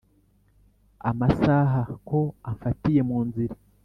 amasaha 1.09 1.81
ko 2.07 2.19
amfatiye 2.49 3.01
munzira 3.09 3.55